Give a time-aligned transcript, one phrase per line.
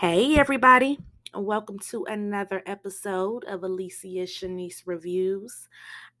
[0.00, 1.00] Hey, everybody.
[1.34, 5.68] Welcome to another episode of Alicia Shanice Reviews.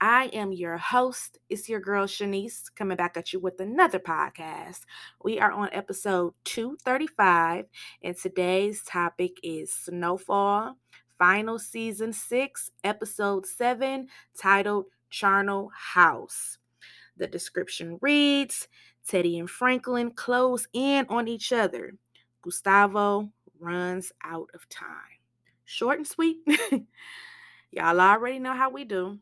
[0.00, 1.38] I am your host.
[1.48, 4.80] It's your girl Shanice coming back at you with another podcast.
[5.22, 7.66] We are on episode 235,
[8.02, 10.76] and today's topic is Snowfall,
[11.16, 16.58] final season 6, episode 7, titled Charnel House.
[17.16, 18.66] The description reads
[19.06, 21.92] Teddy and Franklin close in on each other.
[22.42, 24.88] Gustavo runs out of time.
[25.64, 26.38] Short and sweet.
[27.70, 29.18] Y'all already know how we do.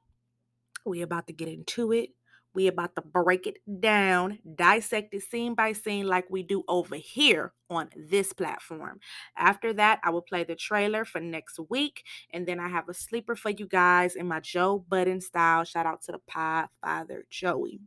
[0.85, 2.11] We about to get into it.
[2.55, 6.97] We about to break it down, dissect it scene by scene like we do over
[6.97, 9.01] here on this platform.
[9.37, 12.95] After that, I will play the trailer for next week, and then I have a
[12.95, 15.65] sleeper for you guys in my Joe Budden style.
[15.65, 17.81] Shout out to the Pod Father Joey.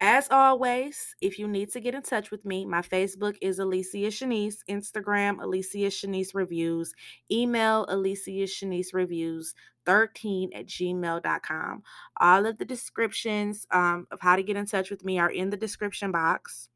[0.00, 4.08] As always, if you need to get in touch with me, my Facebook is Alicia
[4.08, 6.92] Shanice, Instagram Alicia Shanice Reviews,
[7.32, 9.54] email Alicia Shanice Reviews
[9.86, 11.82] 13 at gmail.com.
[12.20, 15.48] All of the descriptions um, of how to get in touch with me are in
[15.48, 16.68] the description box.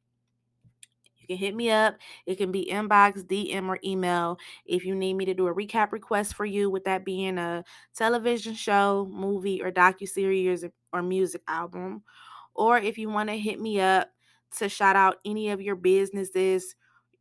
[1.19, 1.97] You can hit me up.
[2.25, 5.92] It can be inbox, DM, or email if you need me to do a recap
[5.92, 7.64] request for you, with that being a
[7.95, 10.64] television show, movie, or docu-series
[10.95, 12.02] or music album
[12.55, 14.11] or if you want to hit me up
[14.59, 16.75] to shout out any of your businesses,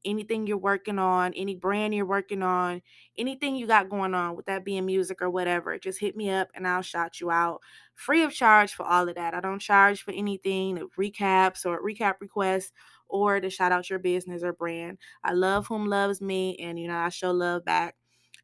[0.06, 2.82] anything you're working on, any brand you're working on,
[3.18, 6.50] anything you got going on, with that being music or whatever, just hit me up
[6.56, 7.60] and I'll shout you out
[7.96, 9.34] free of charge for all of that.
[9.34, 12.72] I don't charge for anything, recaps or recap requests
[13.10, 15.00] or to shout out your business or brand.
[15.24, 17.96] I love whom loves me and you know, I show love back.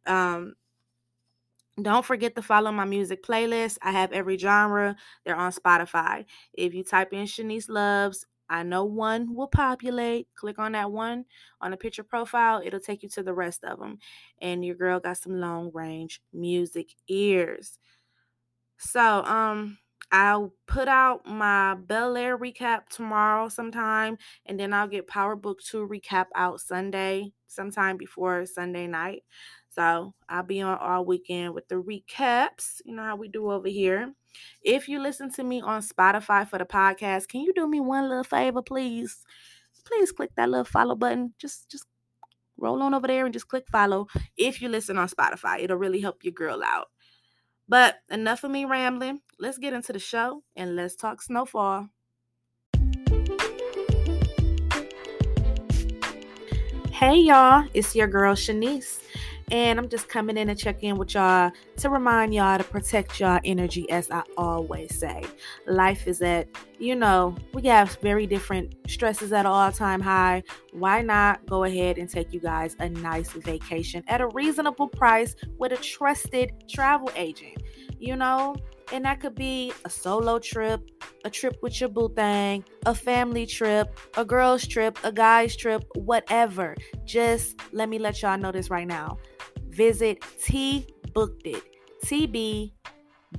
[0.06, 0.56] Um
[1.82, 3.78] don't forget to follow my music playlist.
[3.82, 4.96] I have every genre.
[5.26, 6.26] They're on Spotify.
[6.54, 10.28] If you type in Shanice Loves, I know one will populate.
[10.36, 11.26] Click on that one
[11.60, 12.62] on the picture profile.
[12.64, 13.98] It'll take you to the rest of them.
[14.40, 17.78] And your girl got some long range music ears.
[18.78, 19.78] So, um,
[20.12, 25.62] I'll put out my Bel Air recap tomorrow sometime, and then I'll get Power Book
[25.62, 29.24] 2 recap out Sunday, sometime before Sunday night.
[29.76, 32.80] So I'll be on all weekend with the recaps.
[32.86, 34.14] You know how we do over here.
[34.62, 38.08] If you listen to me on Spotify for the podcast, can you do me one
[38.08, 39.26] little favor, please?
[39.84, 41.34] Please click that little follow button.
[41.40, 41.86] Just just
[42.58, 45.62] roll on over there and just click follow if you listen on Spotify.
[45.62, 46.88] It'll really help your girl out.
[47.68, 49.20] But enough of me rambling.
[49.40, 51.90] Let's get into the show and let's talk snowfall.
[56.92, 59.02] Hey y'all, it's your girl Shanice.
[59.52, 63.20] And I'm just coming in to check in with y'all to remind y'all to protect
[63.20, 65.24] y'all energy, as I always say.
[65.68, 66.48] Life is at,
[66.80, 70.42] you know, we have very different stresses at all time high.
[70.72, 75.36] Why not go ahead and take you guys a nice vacation at a reasonable price
[75.60, 77.62] with a trusted travel agent?
[78.00, 78.56] You know,
[78.92, 80.82] and that could be a solo trip,
[81.24, 85.84] a trip with your boo thing, a family trip, a girl's trip, a guy's trip,
[85.96, 86.76] whatever.
[87.06, 89.18] Just let me let y'all know this right now
[89.76, 91.64] visit T Booked It.
[92.04, 92.74] T B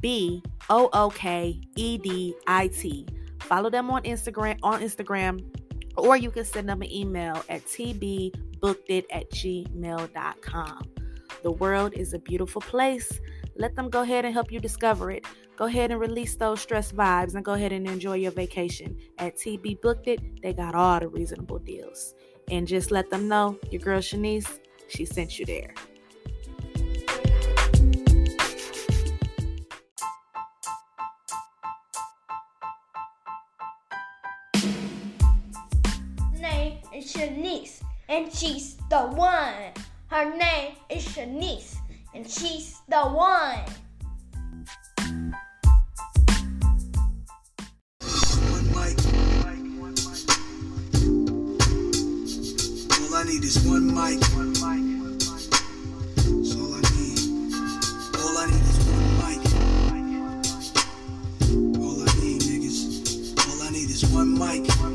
[0.01, 3.07] B O O K E D I T.
[3.41, 5.41] Follow them on Instagram on Instagram,
[5.97, 10.83] or you can send them an email at tbbookedit at gmail.com.
[11.43, 13.21] The world is a beautiful place.
[13.59, 15.25] Let them go ahead and help you discover it.
[15.57, 18.99] Go ahead and release those stress vibes and go ahead and enjoy your vacation.
[19.19, 22.15] At TB Booked It, they got all the reasonable deals.
[22.51, 25.73] And just let them know your girl Shanice, she sent you there.
[36.97, 39.73] is Shanice, and she's the one.
[40.07, 41.76] Her name is Shanice,
[42.17, 43.61] and she's the one.
[48.47, 48.97] One mic.
[49.77, 50.21] One mic.
[52.99, 53.45] All I need.
[53.45, 54.21] Is one mic.
[63.89, 64.86] Is one mic.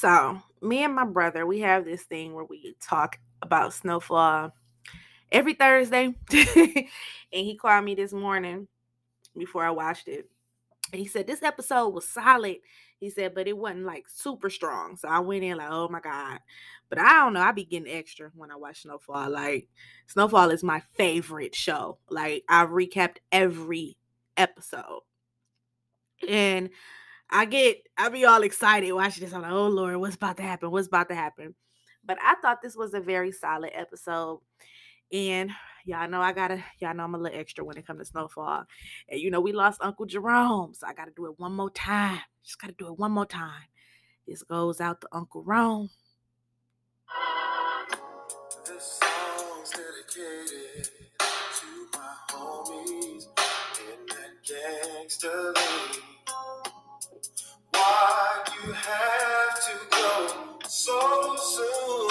[0.00, 4.54] So, me and my brother, we have this thing where we talk about snowfall
[5.30, 6.14] every Thursday.
[6.32, 6.86] and
[7.30, 8.66] he called me this morning
[9.36, 10.24] before I watched it.
[10.90, 12.56] And he said, This episode was solid.
[12.98, 14.96] He said, but it wasn't like super strong.
[14.96, 16.38] So I went in like, oh my God.
[16.88, 17.40] But I don't know.
[17.40, 19.30] I be getting extra when I watch Snowfall.
[19.30, 19.68] Like,
[20.06, 21.98] Snowfall is my favorite show.
[22.08, 23.98] Like, I've recapped every
[24.36, 25.00] episode.
[26.26, 26.70] And
[27.30, 29.32] I get, I be all excited watching this.
[29.32, 30.70] I'm like, oh Lord, what's about to happen?
[30.70, 31.54] What's about to happen?
[32.04, 34.40] But I thought this was a very solid episode.
[35.12, 35.50] And
[35.84, 38.64] y'all know I gotta, y'all know I'm a little extra when it comes to snowfall.
[39.08, 42.20] And you know, we lost Uncle Jerome, so I gotta do it one more time.
[42.42, 43.64] Just gotta do it one more time.
[44.26, 45.90] This goes out to Uncle Rome.
[58.82, 62.10] Have to go so soon?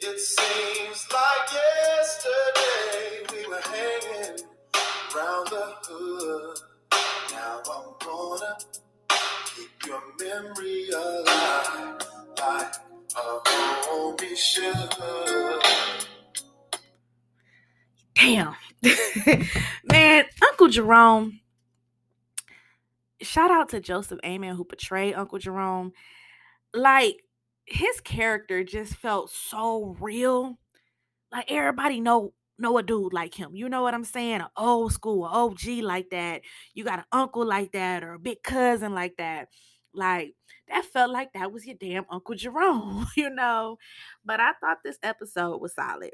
[0.00, 4.38] It seems like yesterday we were hanging
[5.14, 6.58] round the hood.
[7.32, 8.58] Now I'm gonna
[9.54, 12.00] keep your memory alive
[12.40, 12.74] like
[13.16, 13.40] a
[13.84, 14.94] homie should.
[18.14, 18.56] Damn.
[19.84, 21.41] Man, Uncle Jerome.
[23.22, 25.92] Shout out to Joseph Amin who portrayed Uncle Jerome.
[26.74, 27.22] Like
[27.66, 30.58] his character just felt so real.
[31.30, 33.54] Like everybody know know a dude like him.
[33.54, 34.40] You know what I'm saying?
[34.40, 36.42] An old school, a OG like that.
[36.74, 39.48] You got an uncle like that or a big cousin like that.
[39.94, 40.34] Like
[40.68, 43.78] that felt like that was your damn Uncle Jerome, you know.
[44.24, 46.12] But I thought this episode was solid.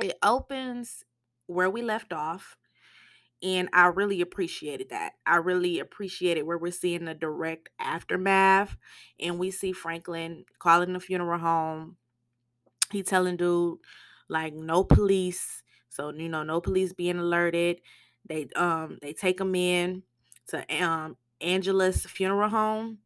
[0.00, 1.04] It opens
[1.46, 2.56] where we left off.
[3.42, 5.14] And I really appreciated that.
[5.26, 8.76] I really appreciated where we're seeing the direct aftermath.
[9.18, 11.96] And we see Franklin calling the funeral home.
[12.92, 13.78] He telling dude,
[14.28, 15.62] like, no police.
[15.88, 17.80] So, you know, no police being alerted.
[18.26, 20.02] They um they take him in
[20.48, 22.98] to um Angela's funeral home.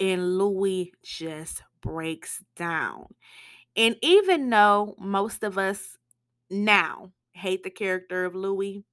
[0.00, 3.14] And Louie just breaks down.
[3.76, 5.98] And even though most of us
[6.50, 8.84] now hate the character of Louie,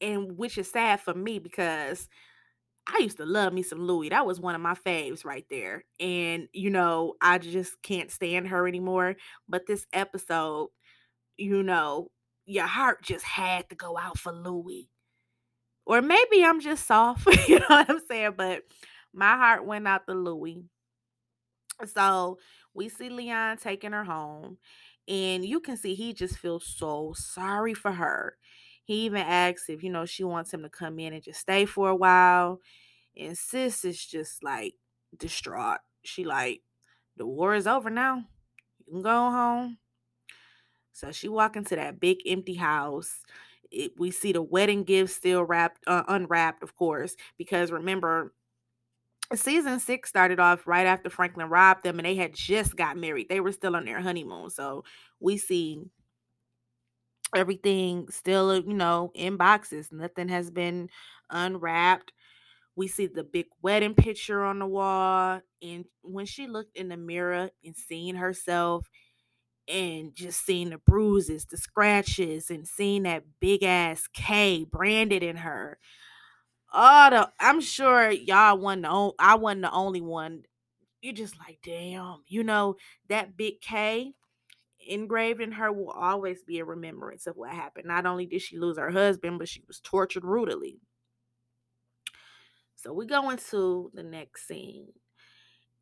[0.00, 2.08] and which is sad for me because
[2.86, 4.08] I used to love me some Louie.
[4.08, 5.84] That was one of my faves right there.
[6.00, 9.16] And, you know, I just can't stand her anymore.
[9.48, 10.70] But this episode,
[11.36, 12.10] you know,
[12.46, 14.88] your heart just had to go out for Louie.
[15.86, 18.34] Or maybe I'm just soft, you know what I'm saying?
[18.36, 18.62] But
[19.12, 20.64] my heart went out to Louie.
[21.86, 22.38] So
[22.74, 24.58] we see Leon taking her home,
[25.06, 28.36] and you can see he just feels so sorry for her.
[28.88, 31.66] He even asks if, you know, she wants him to come in and just stay
[31.66, 32.58] for a while.
[33.14, 34.76] And sis is just like
[35.18, 35.80] distraught.
[36.04, 36.62] She like,
[37.18, 38.24] the war is over now.
[38.86, 39.76] You can go home.
[40.94, 43.20] So she walk into that big empty house.
[43.70, 48.32] It, we see the wedding gifts still wrapped, uh, unwrapped, of course, because remember,
[49.34, 53.28] season six started off right after Franklin robbed them, and they had just got married.
[53.28, 54.48] They were still on their honeymoon.
[54.48, 54.84] So
[55.20, 55.82] we see
[57.34, 59.88] everything still, uh, you know, in boxes.
[59.92, 60.88] Nothing has been
[61.30, 62.12] unwrapped.
[62.76, 65.40] We see the big wedding picture on the wall.
[65.62, 68.88] And when she looked in the mirror and seeing herself
[69.68, 75.36] and just seeing the bruises, the scratches, and seeing that big ass K branded in
[75.36, 75.78] her.
[76.72, 80.42] Oh, the, I'm sure y'all wasn't the only, I wasn't the only one.
[81.00, 82.76] You're just like, damn, you know,
[83.08, 84.14] that big K
[84.88, 87.86] engraved in her will always be a remembrance of what happened.
[87.86, 90.80] Not only did she lose her husband, but she was tortured brutally.
[92.76, 94.88] So we go into the next scene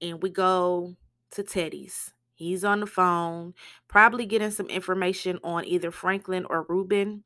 [0.01, 0.97] and we go
[1.33, 2.13] to Teddy's.
[2.35, 3.55] He's on the phone,
[3.89, 7.25] probably getting some information on either Franklin or Ruben.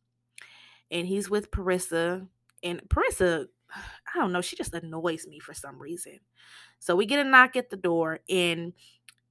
[0.90, 2.26] And he's with Parissa.
[2.62, 6.18] And Parissa, I don't know, she just annoys me for some reason.
[6.78, 8.72] So we get a knock at the door, and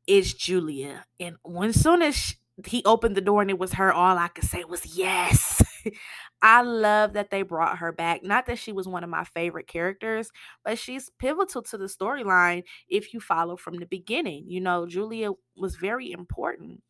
[0.07, 1.05] it's Julia.
[1.19, 2.35] And when soon as she,
[2.65, 5.61] he opened the door and it was her, all I could say was yes.
[6.41, 8.23] I love that they brought her back.
[8.23, 10.31] Not that she was one of my favorite characters,
[10.63, 14.45] but she's pivotal to the storyline if you follow from the beginning.
[14.47, 16.81] You know, Julia was very important.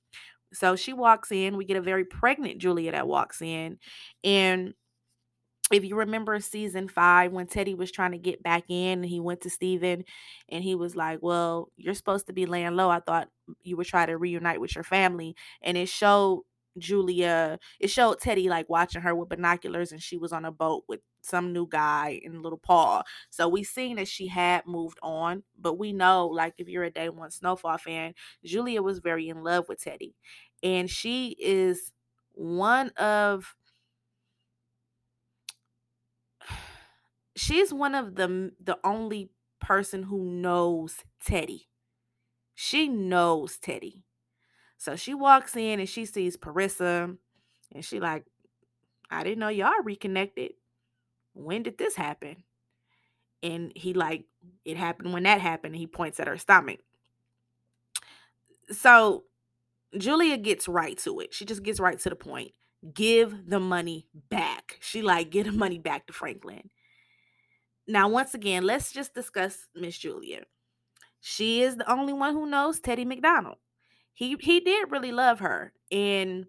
[0.53, 3.77] So she walks in, we get a very pregnant Julia that walks in,
[4.23, 4.73] and
[5.71, 9.19] if you remember season five when Teddy was trying to get back in and he
[9.19, 10.03] went to Steven
[10.49, 12.89] and he was like, Well, you're supposed to be laying low.
[12.89, 13.29] I thought
[13.63, 15.35] you would try to reunite with your family.
[15.61, 16.43] And it showed
[16.77, 20.83] Julia, it showed Teddy like watching her with binoculars and she was on a boat
[20.87, 23.03] with some new guy and little Paul.
[23.29, 26.91] So we seen that she had moved on, but we know, like, if you're a
[26.91, 28.13] day one Snowfall fan,
[28.45, 30.15] Julia was very in love with Teddy.
[30.63, 31.91] And she is
[32.33, 33.55] one of
[37.35, 41.68] she's one of the the only person who knows Teddy.
[42.61, 44.03] She knows Teddy.
[44.77, 47.15] So she walks in and she sees Parissa
[47.73, 48.25] and she like,
[49.09, 50.51] I didn't know y'all reconnected.
[51.33, 52.43] When did this happen?
[53.41, 54.25] And he like,
[54.65, 55.77] it happened when that happened.
[55.77, 56.81] He points at her stomach.
[58.73, 59.23] So
[59.97, 61.33] Julia gets right to it.
[61.33, 62.51] She just gets right to the point.
[62.93, 64.79] Give the money back.
[64.81, 66.69] She like, get the money back to Franklin.
[67.87, 70.43] Now, once again, let's just discuss Miss Julia.
[71.21, 73.57] She is the only one who knows Teddy McDonald.
[74.13, 75.73] He he did really love her.
[75.91, 76.45] And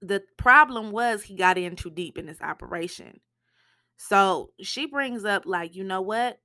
[0.00, 3.20] the problem was he got in too deep in this operation.
[3.96, 6.38] So she brings up, like, you know what?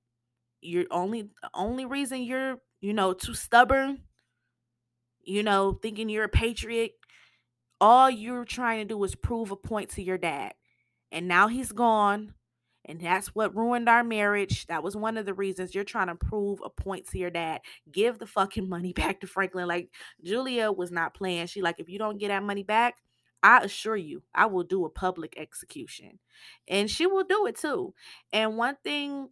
[0.61, 4.03] You're only the only reason you're, you know, too stubborn,
[5.23, 6.93] you know, thinking you're a patriot.
[7.81, 10.53] All you're trying to do is prove a point to your dad.
[11.11, 12.33] And now he's gone.
[12.89, 14.65] And that's what ruined our marriage.
[14.65, 17.61] That was one of the reasons you're trying to prove a point to your dad.
[17.91, 19.67] Give the fucking money back to Franklin.
[19.67, 19.91] Like
[20.23, 21.45] Julia was not playing.
[21.47, 22.95] She like, if you don't get that money back,
[23.43, 26.17] I assure you, I will do a public execution.
[26.67, 27.93] And she will do it too.
[28.33, 29.29] And one thing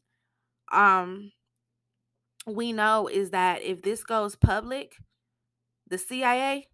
[0.72, 1.32] um
[2.46, 4.98] we know is that if this goes public,
[5.88, 6.68] the CIA,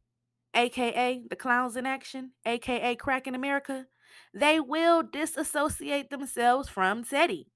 [0.54, 3.88] aka the clowns in action, aka crack in America,
[4.34, 7.48] they will disassociate themselves from Teddy.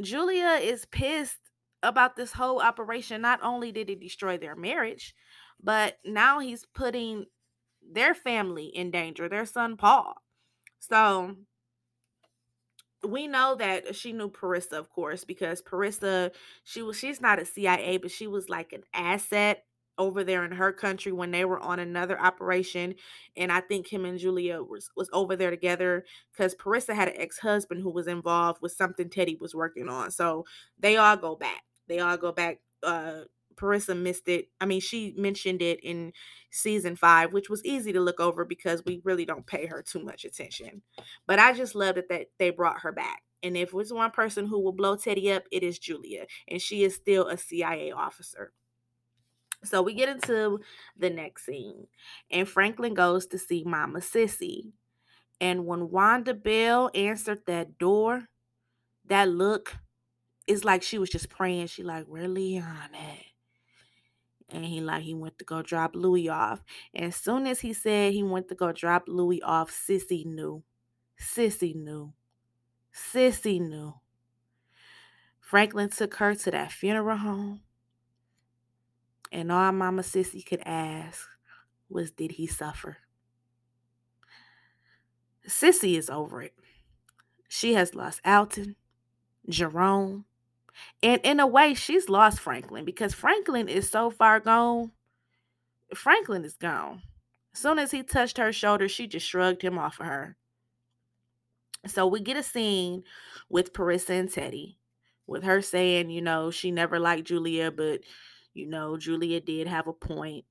[0.00, 1.38] Julia is pissed
[1.82, 3.20] about this whole operation.
[3.20, 5.14] Not only did it destroy their marriage,
[5.62, 7.26] but now he's putting
[7.82, 10.14] their family in danger, their son Paul.
[10.78, 11.36] So
[13.06, 16.30] we know that she knew Parissa, of course, because Parissa,
[16.64, 19.64] she was she's not a CIA, but she was like an asset
[20.00, 22.94] over there in her country when they were on another operation.
[23.36, 27.20] And I think him and Julia was, was over there together because Parissa had an
[27.20, 30.10] ex-husband who was involved with something Teddy was working on.
[30.10, 30.46] So
[30.78, 31.62] they all go back.
[31.86, 32.58] They all go back.
[32.82, 33.22] Uh
[33.56, 34.46] Parissa missed it.
[34.58, 36.12] I mean, she mentioned it in
[36.50, 40.02] season five, which was easy to look over because we really don't pay her too
[40.02, 40.80] much attention.
[41.26, 43.22] But I just love that they, they brought her back.
[43.42, 46.26] And if it's one person who will blow Teddy up, it is Julia.
[46.48, 48.52] And she is still a CIA officer.
[49.62, 50.60] So we get into
[50.96, 51.86] the next scene,
[52.30, 54.72] and Franklin goes to see Mama Cissy.
[55.40, 58.28] And when Wanda Bell answered that door,
[59.06, 59.76] that look
[60.46, 61.66] is like she was just praying.
[61.66, 63.24] She like, where Leon at?
[64.52, 66.62] And he like he went to go drop Louie off.
[66.94, 70.62] And as soon as he said he went to go drop Louie off, Cissy knew.
[71.16, 72.12] Cissy knew.
[72.92, 73.94] Cissy knew.
[75.38, 77.60] Franklin took her to that funeral home
[79.32, 81.28] and all Mama Cissy could ask
[81.88, 82.98] was, Did he suffer?
[85.46, 86.54] Cissy is over it.
[87.48, 88.76] She has lost Alton,
[89.48, 90.24] Jerome,
[91.02, 94.92] and in a way, she's lost Franklin because Franklin is so far gone.
[95.94, 97.02] Franklin is gone.
[97.52, 100.36] As soon as he touched her shoulder, she just shrugged him off of her.
[101.86, 103.04] So we get a scene
[103.48, 104.78] with Parissa and Teddy,
[105.26, 108.02] with her saying, you know, she never liked Julia, but
[108.54, 110.44] you know, Julia did have a point.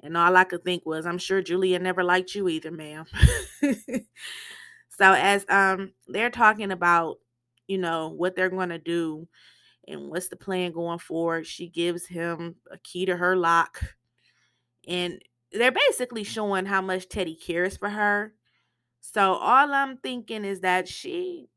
[0.00, 3.06] And all I could think was, I'm sure Julia never liked you either, ma'am.
[3.62, 7.18] so as um they're talking about,
[7.66, 9.26] you know, what they're to do
[9.88, 13.82] and what's the plan going forward, she gives him a key to her lock.
[14.86, 15.20] And
[15.52, 18.34] they're basically showing how much Teddy cares for her.
[19.00, 21.48] So all I'm thinking is that she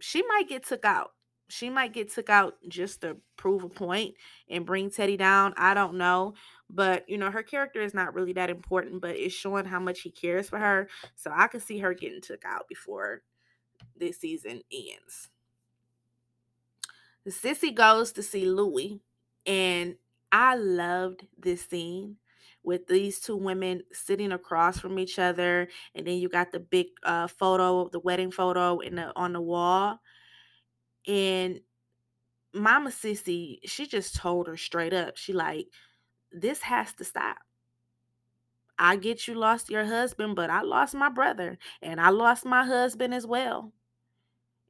[0.00, 1.10] she might get took out
[1.52, 4.14] she might get took out just to prove a point
[4.48, 5.52] and bring Teddy down.
[5.58, 6.32] I don't know.
[6.70, 10.00] But, you know, her character is not really that important, but it's showing how much
[10.00, 10.88] he cares for her.
[11.14, 13.20] So I could see her getting took out before
[13.94, 15.28] this season ends.
[17.28, 19.00] Cissy goes to see Louie,
[19.44, 19.96] and
[20.32, 22.16] I loved this scene
[22.62, 26.86] with these two women sitting across from each other, and then you got the big
[27.02, 30.00] uh, photo, the wedding photo, in the on the wall
[31.06, 31.60] and
[32.52, 35.16] Mama Cissy, she just told her straight up.
[35.16, 35.68] She like,
[36.30, 37.38] this has to stop.
[38.78, 42.64] I get you lost your husband, but I lost my brother and I lost my
[42.64, 43.72] husband as well.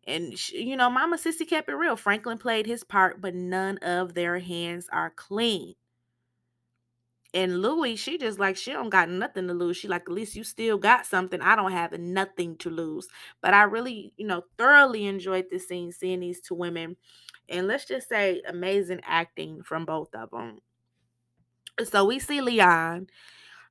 [0.05, 1.97] And she, you know, Mama Cissy kept it real.
[1.97, 5.75] Franklin played his part, but none of their hands are clean.
[7.35, 9.77] And Louie, she just like she don't got nothing to lose.
[9.77, 11.41] She like at least you still got something.
[11.41, 13.09] I don't have nothing to lose.
[13.41, 16.97] But I really, you know, thoroughly enjoyed this scene, seeing these two women,
[17.49, 20.59] and let's just say amazing acting from both of them.
[21.85, 23.07] So we see Leon.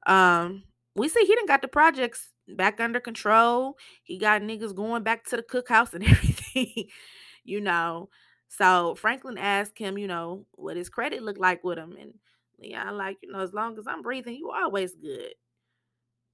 [0.07, 0.63] Um,
[0.95, 3.77] we see he didn't got the projects back under control.
[4.03, 6.87] He got niggas going back to the cookhouse and everything,
[7.43, 8.09] you know.
[8.47, 11.95] So Franklin asked him, you know, what his credit looked like with him.
[11.99, 12.13] And
[12.61, 15.33] Leon, like, you know, as long as I'm breathing, you always good.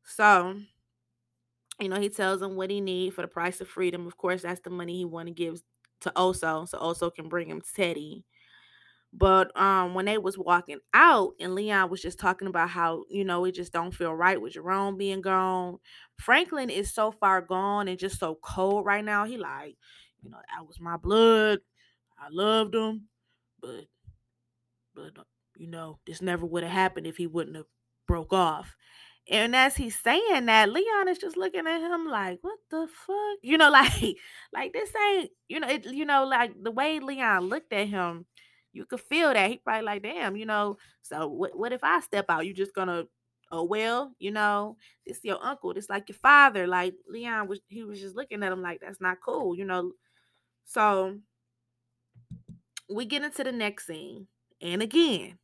[0.03, 0.55] So,
[1.79, 4.07] you know, he tells him what he need for the price of freedom.
[4.07, 5.62] Of course, that's the money he want to give
[6.01, 8.25] to Oso, so Oso can bring him Teddy.
[9.13, 13.24] But um, when they was walking out, and Leon was just talking about how you
[13.24, 15.79] know it just don't feel right with Jerome being gone.
[16.17, 19.25] Franklin is so far gone and just so cold right now.
[19.25, 19.77] He like,
[20.22, 21.60] you know, that was my blood.
[22.19, 23.07] I loved him,
[23.62, 23.86] but
[24.93, 25.13] but
[25.57, 27.65] you know, this never would have happened if he wouldn't have
[28.07, 28.75] broke off.
[29.29, 33.39] And as he's saying that, Leon is just looking at him like, "What the fuck?"
[33.43, 34.17] You know, like,
[34.53, 38.25] like this ain't, you know, it, you know, like the way Leon looked at him,
[38.73, 40.77] you could feel that he probably like, "Damn," you know.
[41.01, 41.57] So what?
[41.57, 42.45] What if I step out?
[42.45, 43.05] You just gonna,
[43.51, 46.65] oh well, you know, this your uncle, this like your father.
[46.67, 49.91] Like Leon was, he was just looking at him like, "That's not cool," you know.
[50.65, 51.19] So
[52.89, 54.27] we get into the next scene,
[54.61, 55.37] and again,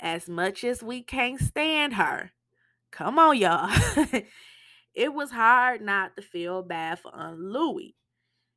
[0.00, 2.32] as much as we can't stand her
[2.94, 3.68] Come on, y'all.
[4.94, 7.96] it was hard not to feel bad for Aunt Louie.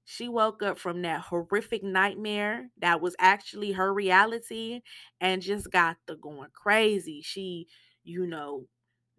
[0.05, 4.81] She woke up from that horrific nightmare that was actually her reality
[5.19, 7.21] and just got the going crazy.
[7.23, 7.67] She,
[8.03, 8.67] you know,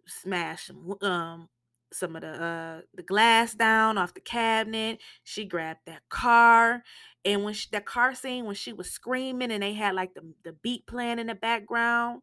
[0.07, 1.49] smashed um
[1.91, 4.99] some of the uh the glass down off the cabinet.
[5.23, 6.83] She grabbed that car.
[7.25, 10.21] And when she, that car scene when she was screaming and they had like the,
[10.43, 12.21] the beat playing in the background,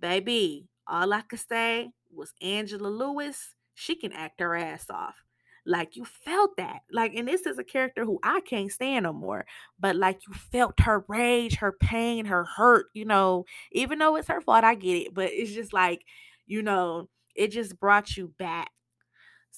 [0.00, 3.54] baby, all I could say was Angela Lewis.
[3.74, 5.16] She can act her ass off.
[5.64, 6.80] Like you felt that.
[6.90, 9.46] Like, and this is a character who I can't stand no more.
[9.78, 14.28] But like you felt her rage, her pain, her hurt, you know, even though it's
[14.28, 15.14] her fault, I get it.
[15.14, 16.02] But it's just like,
[16.46, 18.71] you know, it just brought you back.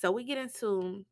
[0.04, 1.06] So we get into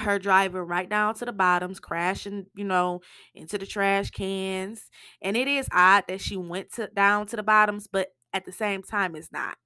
[0.00, 3.00] her driving right down to the bottoms, crashing, you know,
[3.34, 4.90] into the trash cans.
[5.22, 8.52] And it is odd that she went to down to the bottoms, but at the
[8.52, 9.56] same time, it's not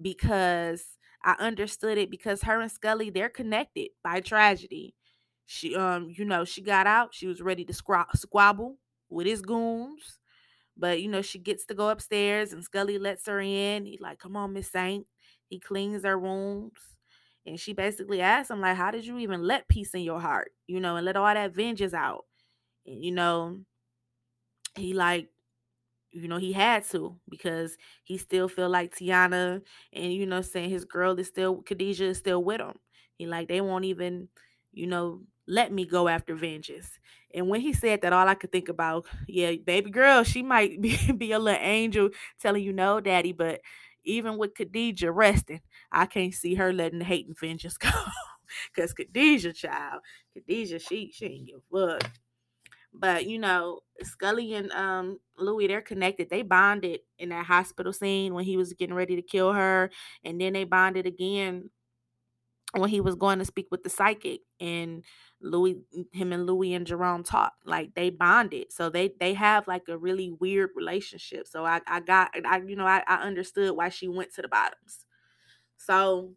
[0.00, 0.84] because
[1.24, 4.94] I understood it because her and Skully they're connected by tragedy.
[5.46, 8.78] She um you know she got out she was ready to squab- squabble
[9.10, 10.18] with his goons,
[10.76, 13.86] but you know she gets to go upstairs and Skully lets her in.
[13.86, 15.06] He like come on Miss Saint.
[15.48, 16.95] He cleans her wounds.
[17.46, 20.52] And she basically asked him, like, how did you even let peace in your heart?
[20.66, 22.24] You know, and let all that vengeance out.
[22.86, 23.60] And you know,
[24.76, 25.28] he like
[26.12, 30.70] you know, he had to because he still feel like Tiana and you know saying
[30.70, 32.74] his girl is still Khadijah is still with him.
[33.18, 34.28] He like they won't even,
[34.72, 36.98] you know, let me go after vengeance.
[37.34, 40.80] And when he said that, all I could think about, yeah, baby girl, she might
[40.82, 43.60] be, be a little angel telling you no, daddy, but
[44.06, 45.60] even with Khadijah resting,
[45.92, 47.90] I can't see her letting the hate and vengeance go.
[48.74, 50.02] Cause Khadijah, child,
[50.34, 52.10] Khadijah, she she ain't give a fuck.
[52.94, 56.30] But you know, Skully and um Louie, they're connected.
[56.30, 59.90] They bonded in that hospital scene when he was getting ready to kill her,
[60.24, 61.70] and then they bonded again
[62.74, 65.04] when he was going to speak with the psychic and
[65.40, 69.82] Louie him and Louie and Jerome talked like they bonded so they they have like
[69.88, 73.90] a really weird relationship so I I got I you know I, I understood why
[73.90, 75.04] she went to the bottoms
[75.76, 76.32] so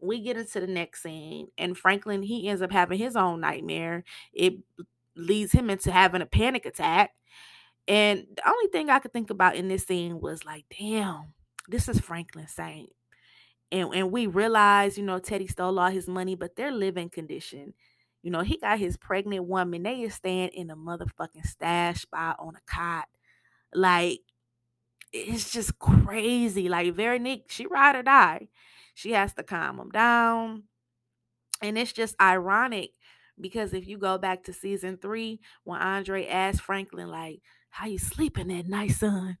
[0.00, 4.04] we get into the next scene and Franklin he ends up having his own nightmare
[4.32, 4.54] it
[5.16, 7.10] leads him into having a panic attack.
[7.88, 11.34] And the only thing I could think about in this scene was like, damn,
[11.68, 12.90] this is Franklin Saint.
[13.72, 17.74] And and we realize, you know, Teddy stole all his money, but their living condition,
[18.22, 19.82] you know, he got his pregnant woman.
[19.82, 23.06] They is staying in a motherfucking stash spot on a cot.
[23.74, 24.20] Like,
[25.12, 26.68] it's just crazy.
[26.68, 28.48] Like Veronique, she ride or die.
[28.94, 30.64] She has to calm him down.
[31.62, 32.90] And it's just ironic
[33.40, 37.98] because if you go back to season three, when Andre asked Franklin, like, how you
[37.98, 39.38] sleeping that night, son?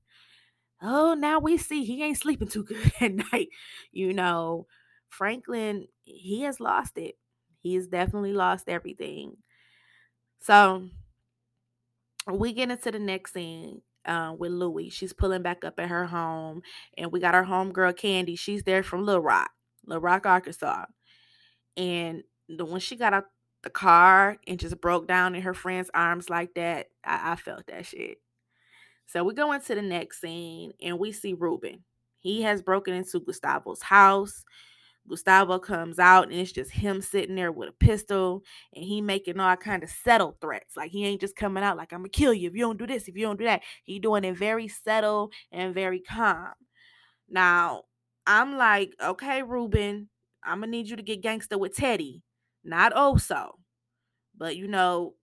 [0.82, 3.48] Oh, now we see he ain't sleeping too good at night.
[3.92, 4.66] You know,
[5.08, 7.16] Franklin, he has lost it.
[7.60, 9.36] He has definitely lost everything.
[10.40, 10.88] So
[12.30, 14.90] we get into the next scene uh, with Louie.
[14.90, 16.62] She's pulling back up at her home,
[16.96, 18.36] and we got our homegirl Candy.
[18.36, 19.50] She's there from Little Rock,
[19.86, 20.86] Little Rock, Arkansas.
[21.76, 23.26] And the when she got out
[23.62, 27.66] the car and just broke down in her friend's arms like that, I, I felt
[27.66, 28.18] that shit.
[29.06, 31.84] So we go into the next scene and we see Ruben.
[32.18, 34.44] He has broken into Gustavo's house.
[35.08, 38.42] Gustavo comes out and it's just him sitting there with a pistol
[38.74, 40.76] and he making all kind of settled threats.
[40.76, 42.86] Like he ain't just coming out like I'm gonna kill you if you don't do
[42.86, 43.62] this, if you don't do that.
[43.82, 46.52] He doing it very settled and very calm.
[47.28, 47.84] Now
[48.26, 50.08] I'm like, okay, Ruben,
[50.44, 52.22] I'm gonna need you to get gangster with Teddy,
[52.64, 53.52] not Oso.
[54.36, 55.14] But you know,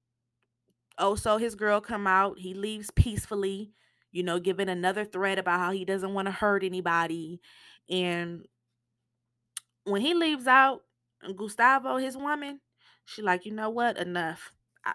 [1.00, 3.72] Oso, his girl come out, he leaves peacefully,
[4.12, 7.40] you know, giving another threat about how he doesn't want to hurt anybody.
[7.90, 8.46] And
[9.88, 10.84] when he leaves out,
[11.36, 12.62] Gustavo, his woman,
[13.06, 13.98] she like, you know what?
[13.98, 14.52] Enough.
[14.86, 14.94] I,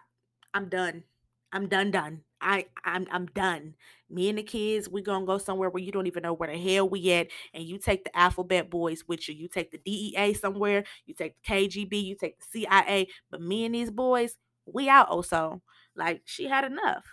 [0.55, 1.05] I'm done.
[1.53, 2.23] I'm done, done.
[2.41, 3.75] I, I'm, I'm done.
[4.11, 6.59] Me and the kids, we gonna go somewhere where you don't even know where the
[6.59, 9.35] hell we at, and you take the alphabet boys with you.
[9.35, 10.85] You take the DEA somewhere.
[11.07, 12.03] You take the KGB.
[12.05, 13.09] You take the CIA.
[13.31, 15.09] But me and these boys, we out.
[15.11, 15.63] Oh, also,
[15.97, 17.05] like she had enough.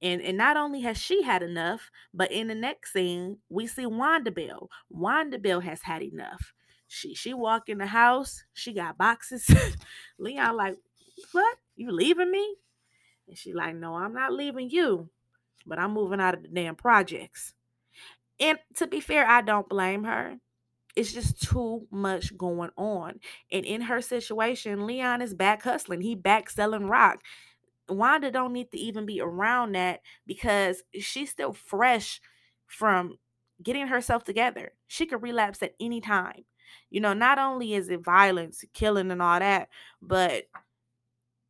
[0.00, 3.86] And and not only has she had enough, but in the next scene, we see
[3.86, 4.70] Wanda Bell.
[4.90, 6.52] Wanda Bell has had enough.
[6.88, 9.48] She she walk in the house, she got boxes.
[10.18, 10.76] Leon like,
[11.32, 11.58] what?
[11.76, 12.56] You leaving me?
[13.28, 15.10] And she like, no, I'm not leaving you,
[15.66, 17.54] but I'm moving out of the damn projects.
[18.40, 20.36] And to be fair, I don't blame her.
[20.96, 23.20] It's just too much going on.
[23.52, 26.00] And in her situation, Leon is back hustling.
[26.00, 27.20] He back selling rock.
[27.88, 32.20] Wanda don't need to even be around that because she's still fresh
[32.66, 33.18] from
[33.62, 34.72] getting herself together.
[34.86, 36.44] She could relapse at any time.
[36.90, 39.68] You know, not only is it violence, killing and all that,
[40.02, 40.44] but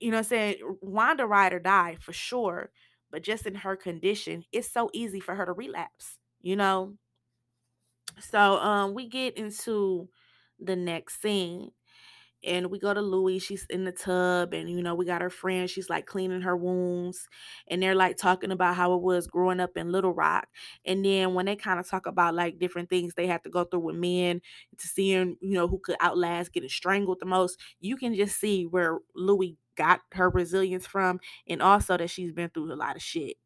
[0.01, 2.71] you know I'm saying, Wanda ride or die for sure.
[3.11, 6.95] But just in her condition, it's so easy for her to relapse, you know.
[8.21, 10.09] So um we get into
[10.59, 11.71] the next scene
[12.45, 13.39] and we go to Louie.
[13.39, 15.69] She's in the tub, and you know, we got her friend.
[15.69, 17.29] She's like cleaning her wounds,
[17.69, 20.49] and they're like talking about how it was growing up in Little Rock.
[20.85, 23.65] And then when they kind of talk about like different things they had to go
[23.65, 24.41] through with men
[24.79, 28.67] to seeing, you know, who could outlast getting strangled the most, you can just see
[28.67, 33.03] where Louie got her resilience from, and also that she's been through a lot of
[33.03, 33.37] shit.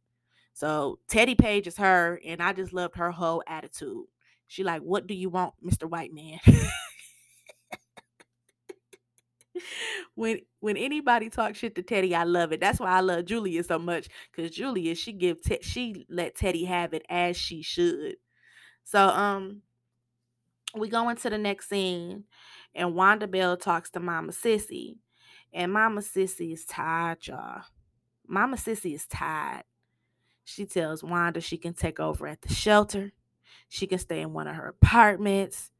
[0.54, 4.04] So Teddy Page is her, and I just loved her whole attitude.
[4.48, 5.88] She like, what do you want, Mr.
[5.88, 6.38] White Man?
[10.14, 12.60] when when anybody talks shit to Teddy, I love it.
[12.60, 16.64] That's why I love Julia so much because Julia she give Te- she let Teddy
[16.64, 18.16] have it as she should.
[18.84, 19.62] So um,
[20.76, 22.24] we go into the next scene,
[22.74, 24.98] and Wanda Bell talks to Mama Cissy,
[25.52, 27.62] and Mama Cissy is tired, y'all.
[28.26, 29.64] Mama Cissy is tired.
[30.44, 33.12] She tells Wanda she can take over at the shelter.
[33.68, 35.70] She can stay in one of her apartments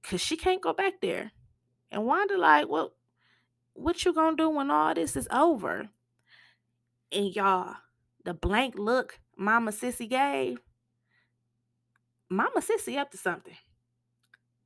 [0.00, 1.32] because she can't go back there.
[1.92, 2.94] And Wanda like, well,
[3.74, 5.90] what you gonna do when all this is over?
[7.12, 7.76] And y'all,
[8.24, 10.58] the blank look Mama Cissy gave,
[12.30, 13.56] Mama Cissy up to something.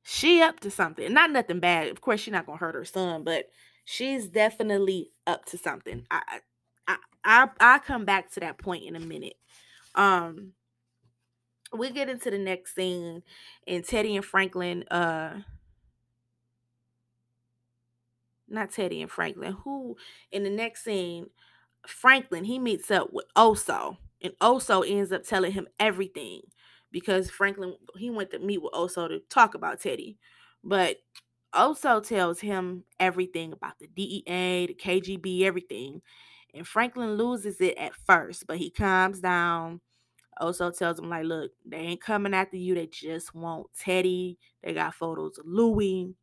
[0.03, 1.13] She up to something.
[1.13, 1.89] Not nothing bad.
[1.89, 3.49] Of course, she's not gonna hurt her son, but
[3.83, 6.05] she's definitely up to something.
[6.09, 6.39] I
[6.87, 9.35] I I I come back to that point in a minute.
[9.95, 10.53] Um
[11.73, 13.23] we get into the next scene
[13.67, 15.41] and Teddy and Franklin uh
[18.47, 19.95] not Teddy and Franklin, who
[20.31, 21.27] in the next scene,
[21.85, 26.41] Franklin, he meets up with Oso, and Oso ends up telling him everything
[26.91, 30.17] because Franklin he went to meet with Oso to talk about Teddy.
[30.63, 30.97] But
[31.53, 36.01] Oso tells him everything about the DEA, the KGB, everything.
[36.53, 39.81] And Franklin loses it at first, but he calms down.
[40.41, 42.75] Oso tells him, like, look, they ain't coming after you.
[42.75, 44.37] They just want Teddy.
[44.63, 46.13] They got photos of Louie.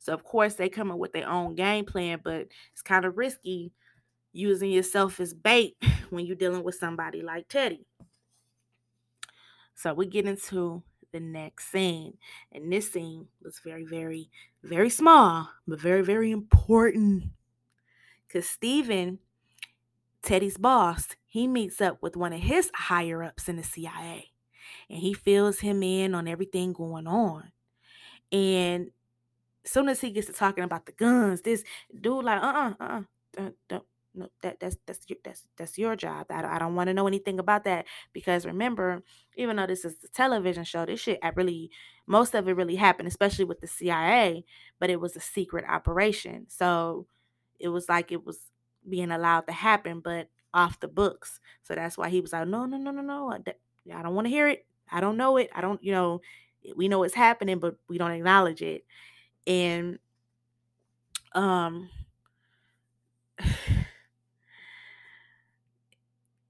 [0.00, 3.16] So of course they come up with their own game plan, but it's kind of
[3.16, 3.72] risky
[4.32, 5.76] using yourself as bait
[6.10, 7.86] when you're dealing with somebody like Teddy.
[9.74, 10.82] So we get into
[11.12, 12.14] the next scene.
[12.52, 14.30] And this scene was very, very,
[14.62, 17.24] very small, but very, very important.
[18.26, 19.18] Because Steven,
[20.22, 24.30] Teddy's boss, he meets up with one of his higher ups in the CIA.
[24.88, 27.50] And he fills him in on everything going on.
[28.32, 28.90] And
[29.64, 31.64] soon as he gets to talking about the guns, this
[32.00, 33.00] dude like, uh, uh, uh,
[33.38, 36.26] uh don't, no, that that's that's your that's that's your job.
[36.30, 39.02] I, I don't want to know anything about that because remember,
[39.36, 41.70] even though this is a television show, this shit I really
[42.06, 44.44] most of it really happened, especially with the CIA,
[44.80, 46.46] but it was a secret operation.
[46.48, 47.06] So
[47.60, 48.38] it was like it was
[48.88, 51.38] being allowed to happen, but off the books.
[51.62, 53.32] So that's why he was like, no, no, no, no, no.
[53.32, 54.66] I don't want to hear it.
[54.90, 55.50] I don't know it.
[55.54, 56.20] I don't, you know,
[56.74, 58.84] we know it's happening, but we don't acknowledge it
[59.46, 59.98] and
[61.32, 61.88] um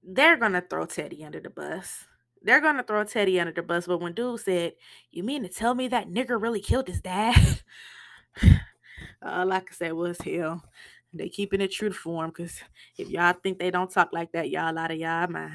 [0.03, 2.05] they're gonna throw Teddy under the bus.
[2.41, 3.87] They're gonna throw Teddy under the bus.
[3.87, 4.73] But when dude said,
[5.11, 7.61] "You mean to tell me that nigger really killed his dad?"
[9.21, 10.63] All I say was, "Hell,
[11.13, 12.31] they keeping it true to form.
[12.31, 12.61] Cause
[12.97, 15.53] if y'all think they don't talk like that, y'all out of y'all mind."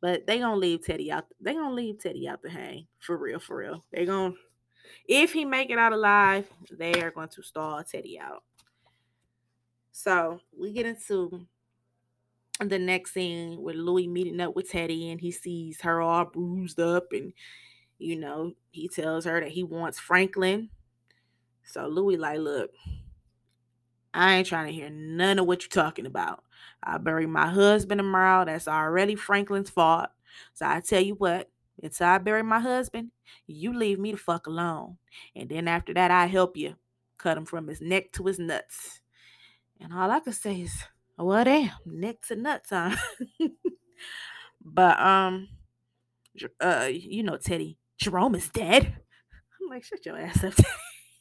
[0.00, 1.24] But they gonna leave Teddy out.
[1.40, 3.84] They gonna leave Teddy out the hang for real, for real.
[3.90, 4.34] They gonna
[5.06, 8.42] If he make it out alive, they are going to stall Teddy out.
[9.92, 11.46] So we get into
[12.60, 16.80] the next scene with Louie meeting up with Teddy and he sees her all bruised
[16.80, 17.32] up and
[17.98, 20.68] you know, he tells her that he wants Franklin.
[21.64, 22.70] So Louie like, look,
[24.12, 26.42] I ain't trying to hear none of what you're talking about.
[26.82, 28.44] I bury my husband tomorrow.
[28.44, 30.10] That's already Franklin's fault.
[30.52, 31.50] So I tell you what,
[31.84, 33.10] until I bury my husband,
[33.46, 34.96] you leave me the fuck alone.
[35.36, 36.76] And then after that, I help you
[37.18, 39.00] cut him from his neck to his nuts.
[39.80, 40.72] And all I can say is,
[41.18, 42.96] well, damn, neck to nuts, huh?
[44.64, 45.48] but um,
[46.60, 48.86] uh, you know, Teddy, Jerome is dead.
[48.86, 50.54] I'm like, shut your ass up.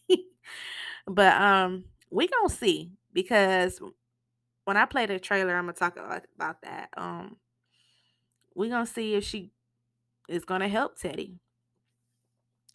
[1.07, 3.79] but um, we gonna see because
[4.65, 6.89] when I play the trailer, I'm gonna talk about that.
[6.95, 7.37] Um,
[8.55, 9.51] we gonna see if she
[10.27, 11.39] is gonna help Teddy.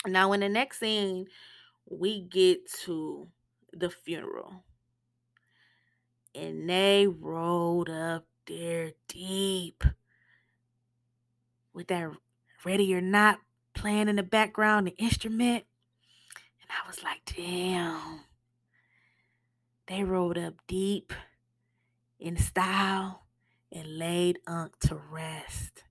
[0.07, 1.27] Now, in the next scene,
[1.87, 3.29] we get to
[3.73, 4.65] the funeral,
[6.35, 9.85] and they rolled up there deep
[11.73, 12.11] with that
[12.65, 13.41] "Ready or Not"
[13.75, 15.65] playing in the background, the instrument,
[16.61, 18.25] and I was like, "Damn."
[19.87, 21.13] They rolled up deep
[22.19, 23.27] in style
[23.73, 25.85] and laid Unc to rest.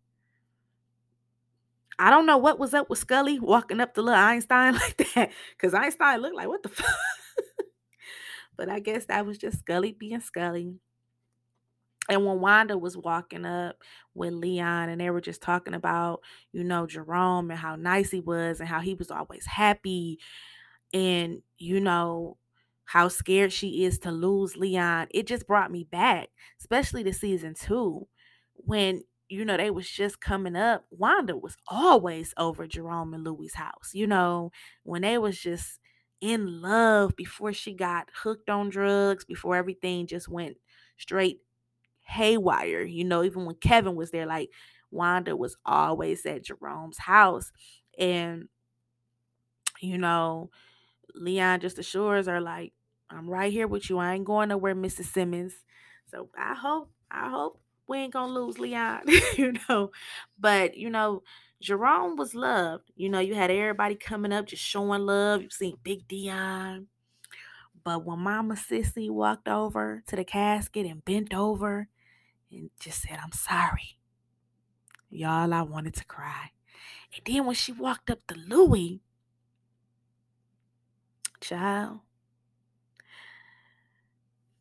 [1.99, 5.31] I don't know what was up with Skully walking up to little Einstein like that,
[5.51, 6.95] because Einstein looked like, what the fuck?
[8.57, 10.75] but I guess that was just Skully being Skully.
[12.09, 13.77] And when Wanda was walking up
[14.13, 16.21] with Leon and they were just talking about,
[16.53, 20.19] you know, Jerome and how nice he was and how he was always happy
[20.93, 22.37] and, you know,
[22.85, 26.29] how scared she is to lose Leon, it just brought me back,
[26.59, 28.07] especially to season two,
[28.53, 30.85] when you know they was just coming up.
[30.89, 33.91] Wanda was always over Jerome and Louis' house.
[33.93, 34.51] You know,
[34.83, 35.79] when they was just
[36.21, 40.57] in love before she got hooked on drugs, before everything just went
[40.97, 41.41] straight
[42.01, 42.83] haywire.
[42.83, 44.49] You know, even when Kevin was there, like
[44.91, 47.51] Wanda was always at Jerome's house.
[47.99, 48.47] And,
[49.81, 50.49] you know,
[51.13, 52.73] Leon just assures her, like,
[53.09, 53.97] I'm right here with you.
[53.97, 55.05] I ain't going nowhere, Mrs.
[55.05, 55.53] Simmons.
[56.11, 59.01] So I hope, I hope we ain't gonna lose Leon,
[59.37, 59.91] you know.
[60.39, 61.23] But you know,
[61.61, 62.91] Jerome was loved.
[62.95, 65.41] You know, you had everybody coming up just showing love.
[65.41, 66.87] You seen Big Dion.
[67.83, 71.87] But when Mama Cissy walked over to the casket and bent over
[72.51, 73.97] and just said, I'm sorry.
[75.09, 76.51] Y'all, I wanted to cry.
[77.15, 78.99] And then when she walked up to Louie,
[81.39, 81.99] child,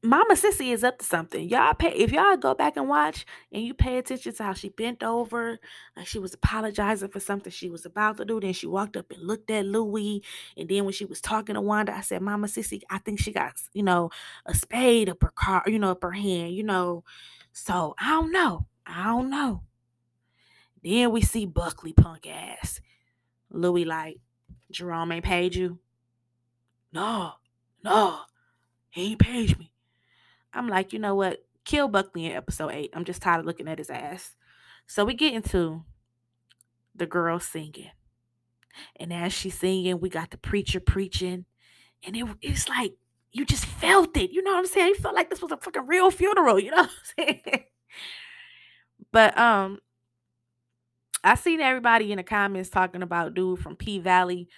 [0.07, 1.49] Mama Cissy is up to something.
[1.49, 4.69] Y'all pay if y'all go back and watch and you pay attention to how she
[4.69, 5.59] bent over,
[5.97, 8.39] like she was apologizing for something she was about to do.
[8.41, 10.23] Then she walked up and looked at Louie.
[10.57, 13.33] And then when she was talking to Wanda, I said, Mama Cissy, I think she
[13.33, 14.11] got, you know,
[14.47, 17.03] a spade up her car, you know, up her hand, you know.
[17.53, 18.67] So I don't know.
[18.87, 19.63] I don't know.
[20.85, 22.81] Then we see Buckley punk ass.
[23.51, 24.19] Louie like,
[24.71, 25.81] Jerome ain't paid you.
[26.93, 27.33] No,
[27.83, 28.21] no,
[28.91, 29.73] he ain't paid me.
[30.57, 31.45] I'm like, you know what?
[31.65, 32.91] Kill Buckley in episode eight.
[32.95, 34.35] I'm just tired of looking at his ass.
[34.87, 35.85] So we get into
[36.95, 37.91] the girl singing.
[38.97, 41.45] And as she's singing, we got the preacher preaching.
[42.05, 42.95] And it, it's like,
[43.33, 44.31] you just felt it.
[44.31, 44.89] You know what I'm saying?
[44.89, 46.59] You felt like this was a fucking real funeral.
[46.59, 47.65] You know what I'm saying?
[49.13, 49.79] but um,
[51.23, 54.49] I seen everybody in the comments talking about dude from P Valley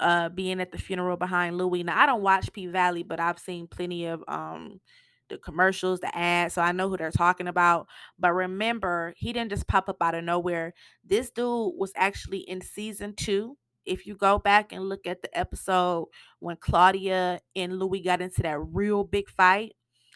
[0.00, 1.82] uh being at the funeral behind Louie.
[1.82, 4.80] Now I don't watch P Valley, but I've seen plenty of um
[5.28, 7.88] the commercials, the ads, so I know who they're talking about.
[8.18, 10.74] But remember, he didn't just pop up out of nowhere.
[11.04, 13.56] This dude was actually in season two.
[13.84, 16.08] If you go back and look at the episode
[16.38, 19.72] when Claudia and Louie got into that real big fight,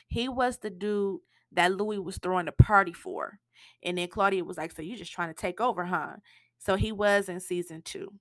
[0.08, 1.20] he was the dude
[1.52, 3.38] that Louie was throwing a party for.
[3.82, 6.16] And then Claudia was like, So you're just trying to take over, huh?
[6.58, 8.12] So he was in season two.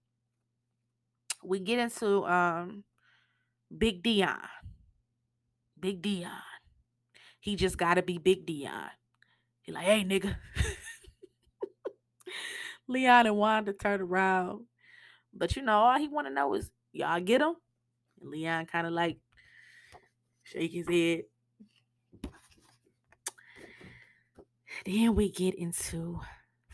[1.43, 2.83] We get into um
[3.75, 4.39] Big Dion.
[5.79, 6.31] Big Dion.
[7.45, 8.89] He just gotta be Big Dion.
[9.61, 10.35] He like, hey nigga.
[12.87, 14.65] Leon and Wanda turn around.
[15.31, 17.53] But you know, all he wanna know is y'all get him?
[18.19, 19.19] And Leon kind of like
[20.41, 21.25] shake his head.
[24.83, 26.21] Then we get into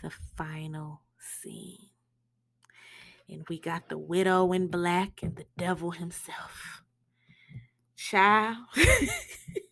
[0.01, 1.89] the final scene.
[3.27, 6.81] And we got the widow in black and the devil himself.
[7.97, 8.55] Child.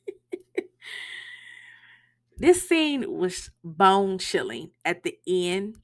[2.39, 5.77] this scene was bone chilling at the end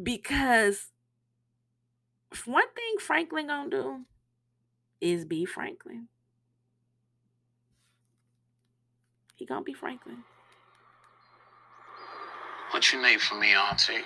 [0.00, 0.90] because
[2.44, 4.00] one thing Franklin gonna do
[5.00, 6.08] is be Franklin.
[9.36, 10.24] He gonna be Franklin.
[12.70, 14.04] What you need from me, Auntie?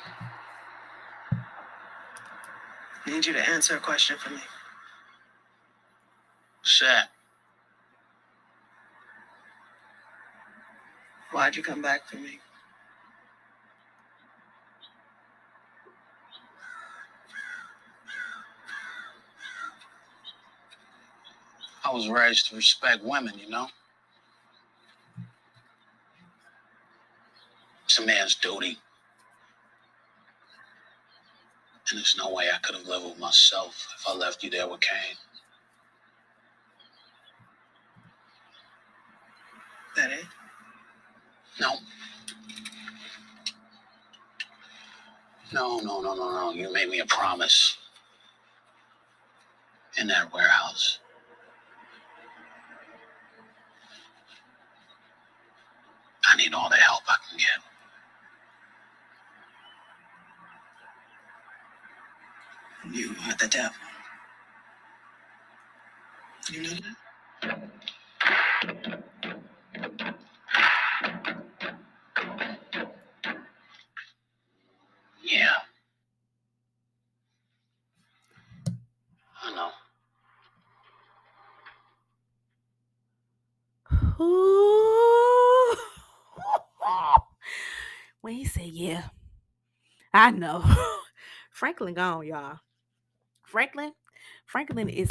[3.07, 4.41] I need you to answer a question for me.
[6.63, 7.09] Shat.
[11.31, 12.41] Why'd you come back to me?
[21.85, 23.69] I was raised to respect women, you know?
[27.85, 28.79] It's a man's duty.
[31.91, 34.69] And there's no way I could have lived with myself if I left you there
[34.69, 35.17] with Kane.
[39.97, 40.25] That it?
[41.61, 41.75] No.
[45.53, 46.53] No, no, no, no, no.
[46.53, 47.77] You made me a promise.
[49.99, 50.99] In that warehouse.
[56.27, 57.75] I need all the help I can get.
[62.97, 63.73] You are the devil.
[66.51, 66.97] You know that?
[75.23, 75.53] Yeah.
[79.43, 79.71] I know.
[84.25, 85.77] Ooh.
[88.23, 89.05] when he said, Yeah,
[90.39, 90.65] Know.
[91.51, 92.59] Franklin gone, y'all.
[93.45, 93.93] Franklin,
[94.47, 95.09] Franklin is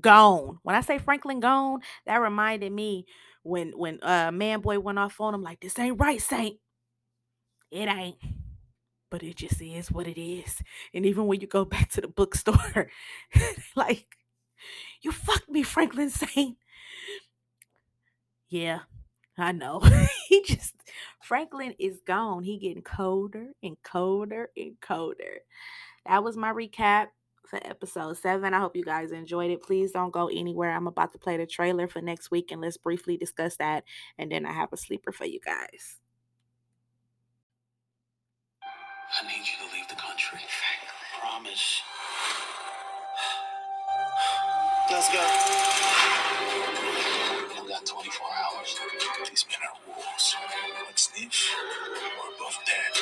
[0.00, 0.58] gone.
[0.62, 3.06] When I say Franklin gone, that reminded me
[3.42, 6.58] when when uh man boy went off on him like this ain't right, Saint.
[7.70, 8.18] It ain't.
[9.10, 10.62] But it just is what it is.
[10.94, 12.88] And even when you go back to the bookstore,
[13.76, 14.06] like,
[15.02, 16.56] you fucked me, Franklin Saint.
[18.48, 18.80] Yeah,
[19.38, 19.80] I know.
[20.28, 20.74] he just
[21.20, 22.42] Franklin is gone.
[22.44, 25.40] He getting colder and colder and colder.
[26.06, 27.08] That was my recap
[27.46, 28.54] for episode seven.
[28.54, 29.62] I hope you guys enjoyed it.
[29.62, 30.70] Please don't go anywhere.
[30.72, 33.84] I'm about to play the trailer for next week and let's briefly discuss that.
[34.18, 35.98] And then I have a sleeper for you guys.
[39.20, 40.40] I need you to leave the country.
[41.20, 41.82] Promise.
[44.90, 45.71] Let's go.
[51.32, 52.92] We're both dead.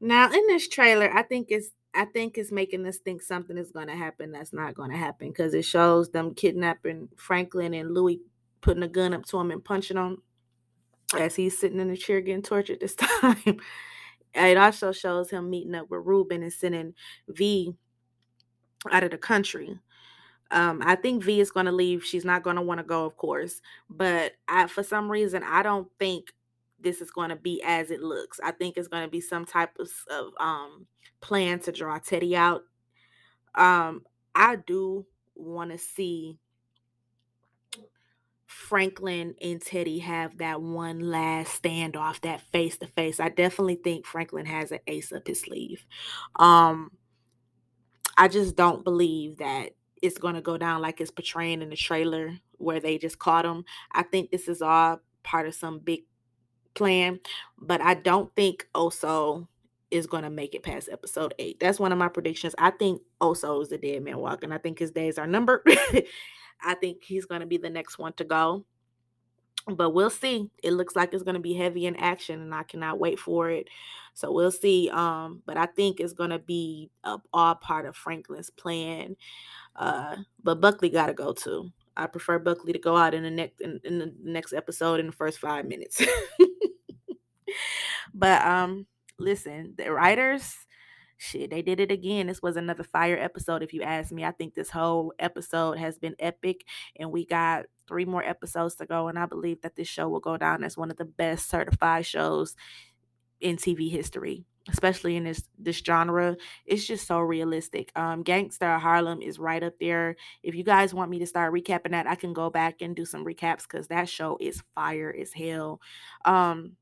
[0.00, 3.72] Now in this trailer, I think it's I think it's making us think something is
[3.72, 8.20] gonna happen that's not gonna happen because it shows them kidnapping Franklin and Louie
[8.60, 10.22] putting a gun up to him and punching him
[11.18, 13.58] as he's sitting in the chair getting tortured this time.
[14.34, 16.94] It also shows him meeting up with Ruben and sending
[17.28, 17.74] V
[18.90, 19.78] out of the country.
[20.50, 22.04] Um, I think V is going to leave.
[22.04, 25.62] She's not going to want to go, of course, but I, for some reason, I
[25.62, 26.32] don't think
[26.78, 28.38] this is going to be as it looks.
[28.42, 30.86] I think it's going to be some type of, of um
[31.20, 32.64] plan to draw Teddy out.
[33.54, 34.02] Um,
[34.34, 36.38] I do want to see
[38.52, 43.18] Franklin and Teddy have that one last standoff, that face to face.
[43.18, 45.84] I definitely think Franklin has an ace up his sleeve.
[46.36, 46.90] Um,
[48.16, 49.70] I just don't believe that
[50.02, 53.46] it's going to go down like it's portraying in the trailer where they just caught
[53.46, 53.64] him.
[53.92, 56.00] I think this is all part of some big
[56.74, 57.20] plan,
[57.58, 59.48] but I don't think Oso
[59.90, 61.58] is going to make it past episode eight.
[61.58, 62.54] That's one of my predictions.
[62.58, 64.52] I think Oso is the dead man walking.
[64.52, 65.62] I think his days are numbered.
[66.64, 68.64] I think he's going to be the next one to go.
[69.66, 70.50] But we'll see.
[70.62, 73.48] It looks like it's going to be heavy in action, and I cannot wait for
[73.48, 73.68] it.
[74.14, 74.90] So we'll see.
[74.90, 79.16] Um, but I think it's going to be a, all part of Franklin's plan.
[79.76, 81.70] Uh, but Buckley got to go too.
[81.96, 85.06] I prefer Buckley to go out in the next in, in the next episode in
[85.06, 86.02] the first five minutes.
[88.14, 88.86] but um,
[89.18, 90.54] listen, the writers,
[91.22, 92.26] shit, they did it again.
[92.26, 94.24] This was another fire episode, if you ask me.
[94.24, 96.64] I think this whole episode has been epic,
[96.96, 99.08] and we got three more episodes to go.
[99.08, 102.04] And I believe that this show will go down as one of the best certified
[102.06, 102.56] shows
[103.40, 106.36] in TV history, especially in this this genre.
[106.66, 107.92] It's just so realistic.
[107.94, 110.16] Um, Gangster Harlem is right up there.
[110.42, 113.04] If you guys want me to start recapping that, I can go back and do
[113.04, 115.80] some recaps because that show is fire as hell.
[116.24, 116.76] Um,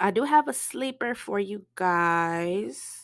[0.00, 3.03] I do have a sleeper for you guys.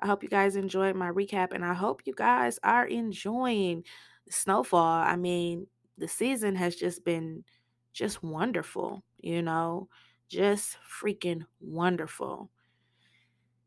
[0.00, 3.84] I hope you guys enjoyed my recap, and I hope you guys are enjoying
[4.28, 5.02] snowfall.
[5.02, 5.66] I mean,
[5.98, 7.44] the season has just been
[7.92, 9.88] just wonderful, you know,
[10.28, 12.50] just freaking wonderful.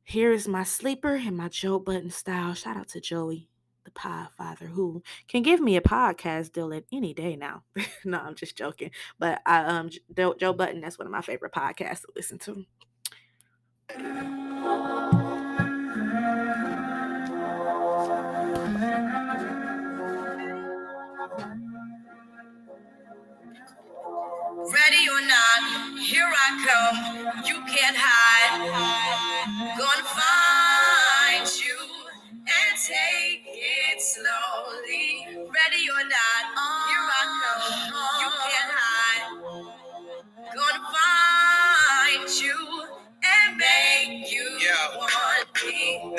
[0.03, 2.53] Here is my sleeper and my Joe Budden style.
[2.53, 3.49] Shout out to Joey,
[3.83, 7.63] the Pod Father, who can give me a podcast deal at any day now.
[8.05, 8.91] no, I'm just joking.
[9.19, 12.65] But I um Joe, Joe Budden, that's one of my favorite podcasts to listen to.
[26.07, 27.43] Here I come.
[27.45, 28.63] You can't hide.
[29.77, 30.26] Gonna find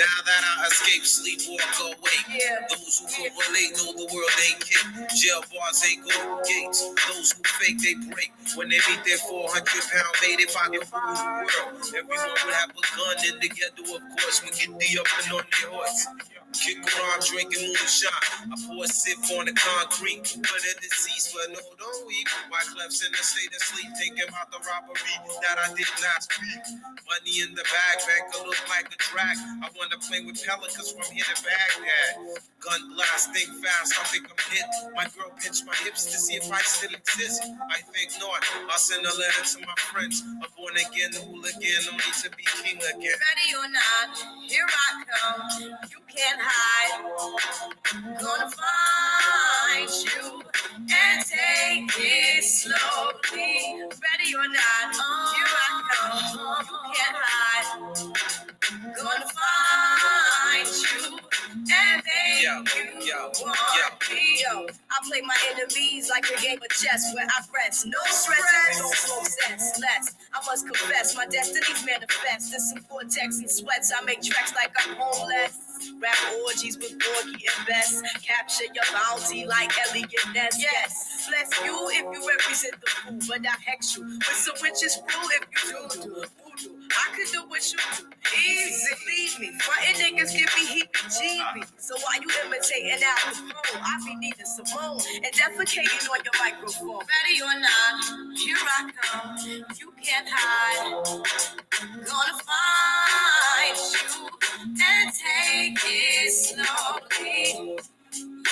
[0.08, 2.24] Now that I escape, sleep, walk awake.
[2.32, 2.64] Yeah.
[2.72, 4.88] Those who can relate know the world ain't kick.
[5.20, 6.80] Jail bars ain't golden gates.
[7.12, 8.32] Those who fake, they break.
[8.56, 12.56] When they meet their 400 pound mate, if I can rule the world, everyone would
[12.56, 14.40] have a gun in the ghetto, of course.
[14.40, 16.08] We get the up and on their horse.
[16.56, 18.48] Kick around drinking moonshine.
[18.48, 20.32] I pour a sip on the concrete.
[20.40, 22.26] But the deceased, but no, don't weep.
[22.48, 25.12] Wyclef's in the state of sleep, thinking about the robbery
[25.44, 26.64] that I did not speak.
[27.04, 29.36] Money in the bag, banker look like a drag.
[29.60, 32.40] I wanna play with pelicans from here to Baghdad.
[32.60, 34.66] Gun blast, think fast, I think I'm hit.
[34.94, 37.42] My girl pinched my hips to see if I still exist.
[37.70, 38.44] I think not.
[38.70, 40.22] I'll send a letter to my friends.
[40.42, 43.16] A born again hooligan, only to be king again.
[43.18, 44.10] Ready or not,
[44.46, 45.42] here I come.
[45.90, 47.04] You can't hide.
[48.20, 50.42] Gonna find you
[50.78, 53.82] and take it slowly.
[53.82, 54.94] Ready or not,
[55.34, 56.18] here I come.
[56.66, 58.47] You can't hide.
[58.70, 61.18] Gonna find you.
[61.56, 63.32] And make Yo, yo, yo.
[64.38, 67.84] Yo, I play my enemies like a game of chess where I press.
[67.84, 69.80] No stress, no slow sense.
[69.80, 72.54] Less, I must confess, my destinies manifest.
[72.54, 75.58] In some vortex and sweats, I make tracks like I'm homeless.
[76.00, 76.16] Rap
[76.46, 78.02] orgies with Porgy and Bess.
[78.22, 80.56] Capture your bounty like Eliot Ness.
[80.60, 84.98] Yes, bless you if you represent the fool, but I hex you with some witches
[84.98, 86.24] brew if you do do.
[86.90, 88.04] I could do what you do.
[88.38, 89.58] Easy, believe me.
[89.60, 91.64] Frontin' niggas give me heat GB.
[91.78, 93.80] So why you imitating Al Capone?
[93.82, 97.00] I be Nina Simone and defecating on your microphone.
[97.00, 99.36] Ready or not, here I come.
[99.78, 101.04] You can't hide.
[102.06, 104.28] Gonna find you
[104.62, 107.78] and take it slowly.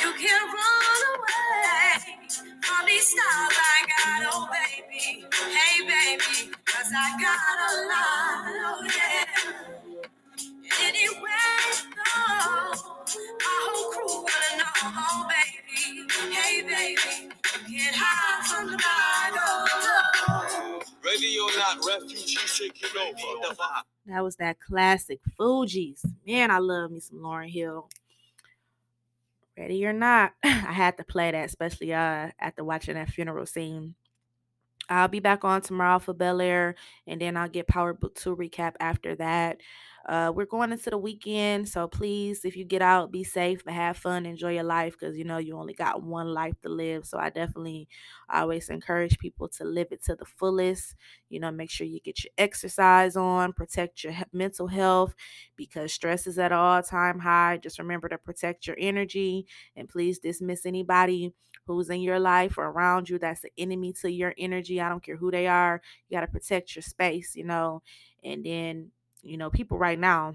[0.03, 2.19] You can run away
[2.63, 5.25] from these stars I got, oh baby.
[5.33, 9.86] Hey baby, cause I got a lot, oh yeah.
[10.83, 16.07] Anywhere you go, my whole crew wanna know, oh baby.
[16.33, 17.33] Hey baby,
[17.69, 19.37] you can't from the light.
[21.05, 23.49] Ready or not, refugees taking over.
[23.49, 23.83] The vibe.
[24.07, 26.05] That was that classic Fugees.
[26.27, 27.89] Man, I love me some Lauryn Hill.
[29.57, 33.95] Ready or not, I had to play that, especially uh after watching that funeral scene.
[34.89, 38.37] I'll be back on tomorrow for Bel Air, and then I'll get Power Book 2
[38.37, 39.61] recap after that.
[40.09, 43.75] Uh, we're going into the weekend, so please, if you get out, be safe, but
[43.75, 47.05] have fun, enjoy your life, because you know you only got one life to live.
[47.05, 47.89] So I definitely
[48.33, 50.95] always encourage people to live it to the fullest.
[51.29, 55.13] You know, make sure you get your exercise on, protect your mental health,
[55.57, 57.59] because stress is at all-time high.
[57.61, 59.45] Just remember to protect your energy,
[59.75, 61.33] and please dismiss anybody
[61.67, 64.81] who's in your life or around you that's an enemy to your energy.
[64.81, 65.83] I don't care who they are.
[66.09, 67.83] You got to protect your space, you know.
[68.23, 68.93] And then,
[69.27, 70.35] you know, people right now,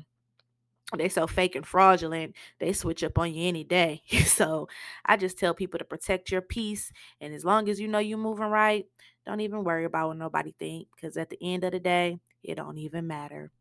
[0.98, 4.02] they so fake and fraudulent, they switch up on you any day.
[4.26, 4.68] so
[5.06, 6.92] I just tell people to protect your peace.
[7.22, 8.86] And as long as you know you're moving right,
[9.26, 10.88] don't even worry about what nobody think.
[10.96, 13.52] Because at the end of the day, it don't even matter.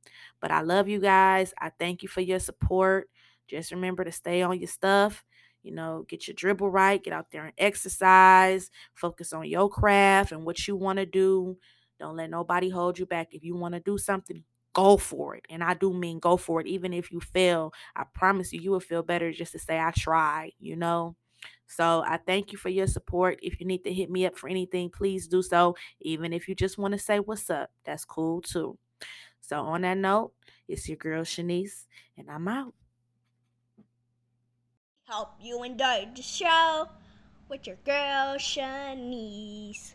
[0.40, 1.52] But I love you guys.
[1.58, 3.08] I thank you for your support.
[3.46, 5.24] Just remember to stay on your stuff.
[5.62, 10.32] You know, get your dribble right, get out there and exercise, focus on your craft
[10.32, 11.58] and what you want to do.
[11.98, 13.34] Don't let nobody hold you back.
[13.34, 14.42] If you want to do something,
[14.72, 15.44] go for it.
[15.50, 16.66] And I do mean go for it.
[16.66, 19.90] Even if you fail, I promise you, you will feel better just to say, I
[19.90, 21.16] tried, you know?
[21.66, 23.38] So I thank you for your support.
[23.42, 25.76] If you need to hit me up for anything, please do so.
[26.00, 28.76] Even if you just want to say what's up, that's cool too.
[29.40, 30.32] So on that note,
[30.68, 32.74] it's your girl Shanise, and I'm out.
[35.08, 36.88] Hope you enjoyed the show
[37.48, 39.94] with your girl Shanise.